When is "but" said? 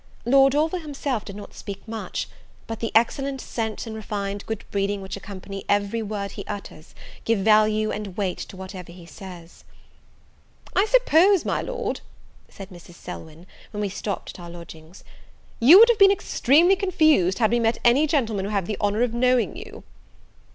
2.65-2.79